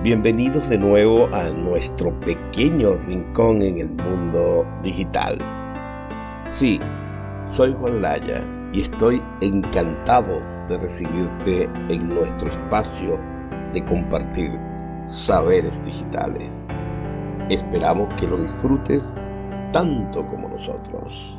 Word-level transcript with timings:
Bienvenidos 0.00 0.68
de 0.68 0.78
nuevo 0.78 1.26
a 1.34 1.50
nuestro 1.50 2.18
pequeño 2.20 2.94
rincón 3.08 3.62
en 3.62 3.78
el 3.78 3.88
mundo 3.88 4.64
digital. 4.80 5.36
Sí, 6.46 6.78
soy 7.44 7.74
Juan 7.74 8.00
Laya 8.00 8.44
y 8.72 8.82
estoy 8.82 9.20
encantado 9.40 10.40
de 10.68 10.78
recibirte 10.78 11.64
en 11.88 12.08
nuestro 12.08 12.48
espacio 12.48 13.18
de 13.72 13.84
compartir 13.86 14.52
saberes 15.06 15.84
digitales. 15.84 16.62
Esperamos 17.50 18.08
que 18.20 18.28
lo 18.28 18.40
disfrutes 18.40 19.12
tanto 19.72 20.24
como 20.28 20.48
nosotros. 20.48 21.36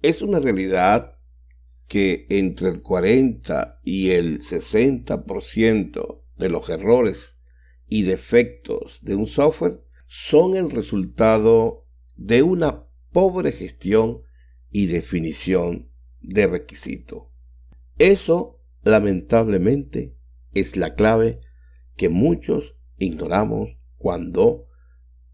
Es 0.00 0.22
una 0.22 0.38
realidad 0.38 1.19
que 1.90 2.28
entre 2.30 2.68
el 2.68 2.82
40 2.82 3.80
y 3.82 4.10
el 4.10 4.42
60% 4.42 6.22
de 6.36 6.48
los 6.48 6.70
errores 6.70 7.40
y 7.88 8.04
defectos 8.04 9.00
de 9.02 9.16
un 9.16 9.26
software 9.26 9.82
son 10.06 10.54
el 10.54 10.70
resultado 10.70 11.88
de 12.14 12.44
una 12.44 12.86
pobre 13.10 13.50
gestión 13.50 14.22
y 14.70 14.86
definición 14.86 15.90
de 16.20 16.46
requisito. 16.46 17.32
Eso, 17.98 18.60
lamentablemente, 18.84 20.16
es 20.54 20.76
la 20.76 20.94
clave 20.94 21.40
que 21.96 22.08
muchos 22.08 22.76
ignoramos 22.98 23.70
cuando 23.98 24.68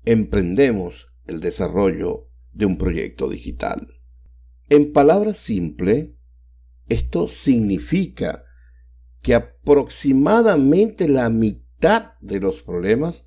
emprendemos 0.07 1.09
el 1.27 1.41
desarrollo 1.41 2.31
de 2.55 2.65
un 2.65 2.79
proyecto 2.79 3.29
digital. 3.29 4.01
En 4.71 4.95
palabras 4.95 5.37
simples, 5.37 6.17
esto 6.89 7.29
significa 7.29 8.45
que 9.23 9.35
aproximadamente 9.35 11.09
la 11.09 11.31
mitad 11.31 12.13
de 12.21 12.41
los 12.41 12.63
problemas 12.63 13.27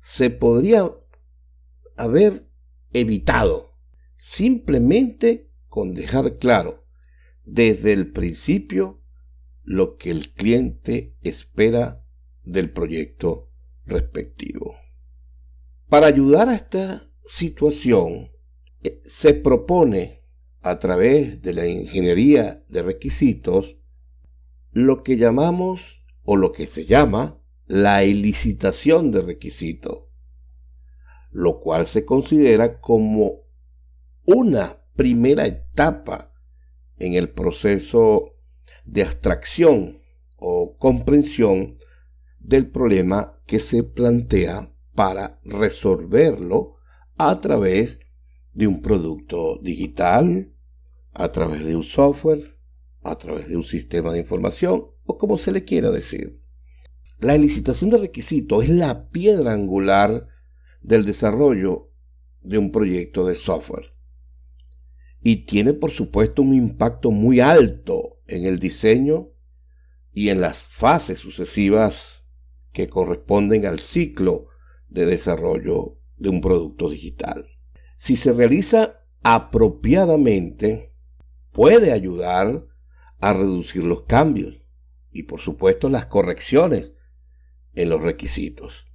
se 0.00 0.30
podría 0.30 0.90
haber 1.96 2.50
evitado 2.92 3.78
simplemente 4.14 5.50
con 5.68 5.94
dejar 5.94 6.36
claro 6.36 6.84
desde 7.44 7.92
el 7.92 8.12
principio 8.12 9.02
lo 9.62 9.96
que 9.96 10.10
el 10.10 10.32
cliente 10.32 11.16
espera 11.22 12.04
del 12.44 12.70
proyecto 12.70 13.50
respectivo. 13.86 14.76
Para 15.88 16.06
ayudar 16.06 16.48
a 16.48 16.54
esta 16.54 17.10
situación, 17.24 18.32
eh, 18.82 19.00
se 19.04 19.34
propone 19.34 20.21
a 20.62 20.78
través 20.78 21.42
de 21.42 21.52
la 21.52 21.66
ingeniería 21.66 22.64
de 22.68 22.82
requisitos 22.82 23.78
lo 24.70 25.02
que 25.02 25.16
llamamos 25.16 26.04
o 26.24 26.36
lo 26.36 26.52
que 26.52 26.66
se 26.66 26.86
llama 26.86 27.42
la 27.66 28.02
elicitación 28.02 29.10
de 29.10 29.22
requisitos, 29.22 30.04
lo 31.30 31.60
cual 31.60 31.86
se 31.86 32.04
considera 32.04 32.80
como 32.80 33.42
una 34.24 34.82
primera 34.94 35.46
etapa 35.46 36.32
en 36.98 37.14
el 37.14 37.30
proceso 37.30 38.36
de 38.84 39.02
abstracción 39.02 40.00
o 40.36 40.76
comprensión 40.78 41.78
del 42.38 42.70
problema 42.70 43.40
que 43.46 43.58
se 43.58 43.82
plantea 43.82 44.74
para 44.94 45.40
resolverlo 45.44 46.76
a 47.16 47.38
través 47.40 47.98
de 47.98 48.11
un 48.54 48.82
producto 48.82 49.58
digital, 49.62 50.52
a 51.14 51.30
través 51.32 51.66
de 51.66 51.76
un 51.76 51.84
software, 51.84 52.58
a 53.02 53.16
través 53.16 53.48
de 53.48 53.56
un 53.56 53.64
sistema 53.64 54.12
de 54.12 54.20
información 54.20 54.86
o 55.04 55.18
como 55.18 55.36
se 55.36 55.52
le 55.52 55.64
quiera 55.64 55.90
decir. 55.90 56.40
La 57.18 57.34
elicitación 57.34 57.90
de 57.90 57.98
requisitos 57.98 58.64
es 58.64 58.70
la 58.70 59.10
piedra 59.10 59.52
angular 59.52 60.28
del 60.80 61.04
desarrollo 61.04 61.90
de 62.42 62.58
un 62.58 62.72
proyecto 62.72 63.24
de 63.26 63.34
software 63.34 63.92
y 65.22 65.44
tiene 65.44 65.72
por 65.72 65.92
supuesto 65.92 66.42
un 66.42 66.52
impacto 66.52 67.10
muy 67.10 67.40
alto 67.40 68.20
en 68.26 68.44
el 68.44 68.58
diseño 68.58 69.30
y 70.12 70.28
en 70.30 70.40
las 70.40 70.66
fases 70.66 71.18
sucesivas 71.18 72.26
que 72.72 72.88
corresponden 72.88 73.66
al 73.66 73.78
ciclo 73.78 74.48
de 74.88 75.06
desarrollo 75.06 75.98
de 76.16 76.28
un 76.28 76.40
producto 76.40 76.90
digital. 76.90 77.46
Si 77.96 78.16
se 78.16 78.32
realiza 78.32 79.04
apropiadamente, 79.22 80.94
puede 81.52 81.92
ayudar 81.92 82.66
a 83.20 83.32
reducir 83.32 83.84
los 83.84 84.02
cambios 84.02 84.66
y 85.10 85.24
por 85.24 85.40
supuesto 85.40 85.88
las 85.88 86.06
correcciones 86.06 86.94
en 87.74 87.88
los 87.88 88.02
requisitos. 88.02 88.88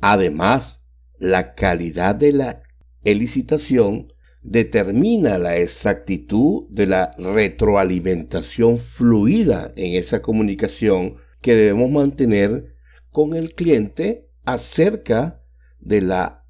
Además, 0.00 0.82
la 1.18 1.54
calidad 1.54 2.14
de 2.14 2.32
la 2.32 2.62
elicitación 3.04 4.12
determina 4.42 5.38
la 5.38 5.56
exactitud 5.56 6.66
de 6.68 6.86
la 6.86 7.12
retroalimentación 7.18 8.78
fluida 8.78 9.72
en 9.76 9.94
esa 9.94 10.20
comunicación 10.20 11.16
que 11.40 11.54
debemos 11.54 11.90
mantener 11.90 12.74
con 13.10 13.34
el 13.34 13.54
cliente 13.54 14.30
acerca 14.44 15.42
de 15.80 16.02
la 16.02 16.43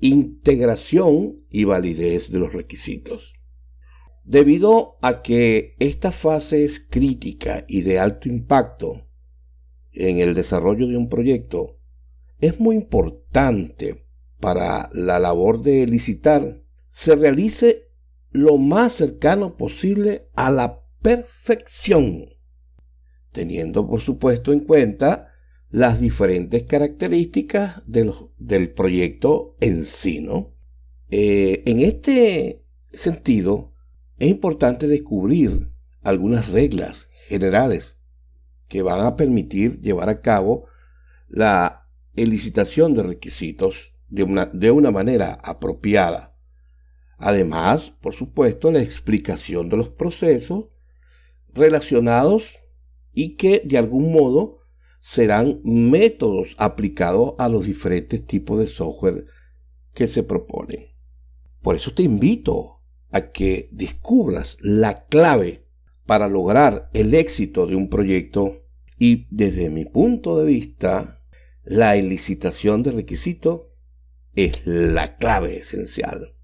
integración 0.00 1.44
y 1.50 1.64
validez 1.64 2.30
de 2.30 2.38
los 2.38 2.52
requisitos. 2.52 3.34
Debido 4.24 4.98
a 5.02 5.22
que 5.22 5.76
esta 5.78 6.10
fase 6.12 6.64
es 6.64 6.80
crítica 6.80 7.64
y 7.68 7.82
de 7.82 7.98
alto 7.98 8.28
impacto 8.28 9.08
en 9.92 10.18
el 10.18 10.34
desarrollo 10.34 10.88
de 10.88 10.96
un 10.96 11.08
proyecto, 11.08 11.78
es 12.40 12.60
muy 12.60 12.76
importante 12.76 14.06
para 14.40 14.90
la 14.92 15.18
labor 15.18 15.62
de 15.62 15.86
licitar 15.86 16.62
se 16.96 17.14
realice 17.14 17.90
lo 18.30 18.56
más 18.56 18.94
cercano 18.94 19.58
posible 19.58 20.30
a 20.34 20.50
la 20.50 20.82
perfección, 21.02 22.24
teniendo 23.32 23.86
por 23.86 24.00
supuesto 24.00 24.50
en 24.50 24.60
cuenta 24.60 25.28
las 25.70 26.00
diferentes 26.00 26.62
características 26.64 27.82
del 27.86 28.72
proyecto 28.72 29.56
en 29.60 29.84
sí. 29.84 30.26
Eh, 31.10 31.62
en 31.66 31.80
este 31.80 32.64
sentido, 32.92 33.72
es 34.18 34.28
importante 34.28 34.86
descubrir 34.88 35.70
algunas 36.02 36.48
reglas 36.48 37.08
generales 37.28 37.98
que 38.68 38.82
van 38.82 39.04
a 39.04 39.16
permitir 39.16 39.80
llevar 39.80 40.08
a 40.08 40.20
cabo 40.20 40.66
la 41.28 41.88
elicitación 42.14 42.94
de 42.94 43.02
requisitos 43.02 43.94
de 44.08 44.22
una, 44.22 44.46
de 44.46 44.70
una 44.70 44.90
manera 44.90 45.34
apropiada. 45.34 46.36
Además, 47.18 47.90
por 48.00 48.14
supuesto, 48.14 48.70
la 48.70 48.80
explicación 48.80 49.68
de 49.68 49.76
los 49.76 49.88
procesos 49.88 50.66
relacionados 51.52 52.58
y 53.12 53.36
que 53.36 53.62
de 53.64 53.78
algún 53.78 54.12
modo 54.12 54.60
serán 55.06 55.60
métodos 55.62 56.56
aplicados 56.58 57.34
a 57.38 57.48
los 57.48 57.64
diferentes 57.64 58.26
tipos 58.26 58.58
de 58.58 58.66
software 58.66 59.24
que 59.94 60.08
se 60.08 60.24
proponen. 60.24 60.84
Por 61.62 61.76
eso 61.76 61.94
te 61.94 62.02
invito 62.02 62.82
a 63.12 63.30
que 63.30 63.68
descubras 63.70 64.58
la 64.62 65.06
clave 65.06 65.64
para 66.06 66.26
lograr 66.28 66.90
el 66.92 67.14
éxito 67.14 67.68
de 67.68 67.76
un 67.76 67.88
proyecto 67.88 68.64
y 68.98 69.28
desde 69.30 69.70
mi 69.70 69.84
punto 69.84 70.38
de 70.38 70.46
vista, 70.46 71.22
la 71.62 71.94
elicitación 71.94 72.82
de 72.82 72.90
requisitos 72.90 73.60
es 74.34 74.66
la 74.66 75.14
clave 75.14 75.58
esencial. 75.58 76.34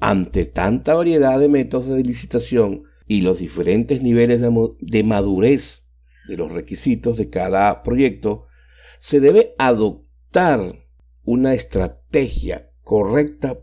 Ante 0.00 0.46
tanta 0.46 0.94
variedad 0.94 1.38
de 1.38 1.50
métodos 1.50 1.88
de 1.88 2.02
licitación 2.02 2.84
y 3.06 3.20
los 3.20 3.40
diferentes 3.40 4.00
niveles 4.00 4.40
de, 4.40 5.02
madurez 5.04 5.85
de 6.26 6.36
los 6.36 6.52
requisitos 6.52 7.16
de 7.16 7.30
cada 7.30 7.82
proyecto, 7.82 8.46
se 8.98 9.20
debe 9.20 9.54
adoptar 9.58 10.60
una 11.24 11.54
estrategia 11.54 12.70
correcta 12.82 13.58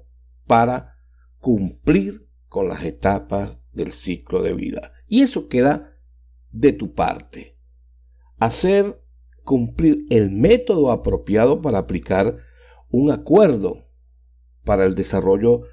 para 0.45 0.97
cumplir 1.39 2.29
con 2.47 2.67
las 2.67 2.83
etapas 2.83 3.59
del 3.71 3.91
ciclo 3.91 4.41
de 4.41 4.53
vida. 4.53 4.93
Y 5.07 5.21
eso 5.21 5.47
queda 5.47 5.97
de 6.51 6.73
tu 6.73 6.93
parte. 6.93 7.57
Hacer 8.39 9.01
cumplir 9.43 10.05
el 10.09 10.31
método 10.31 10.91
apropiado 10.91 11.61
para 11.61 11.79
aplicar 11.79 12.37
un 12.89 13.11
acuerdo 13.11 13.89
para 14.63 14.85
el 14.85 14.95
desarrollo 14.95 15.63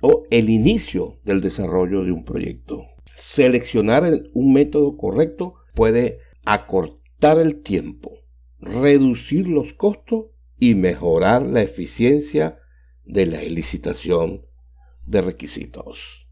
o 0.00 0.24
el 0.30 0.48
inicio 0.48 1.18
del 1.24 1.40
desarrollo 1.40 2.04
de 2.04 2.12
un 2.12 2.24
proyecto. 2.24 2.86
Seleccionar 3.14 4.04
un 4.32 4.52
método 4.52 4.96
correcto 4.96 5.54
puede 5.74 6.20
acortar 6.52 7.38
el 7.38 7.62
tiempo, 7.62 8.12
reducir 8.58 9.48
los 9.48 9.74
costos 9.74 10.26
y 10.58 10.74
mejorar 10.74 11.42
la 11.42 11.60
eficiencia 11.60 12.58
de 13.04 13.26
la 13.26 13.40
licitación 13.42 14.46
de 15.06 15.20
requisitos. 15.20 16.27